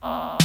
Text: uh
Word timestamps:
uh 0.00 0.36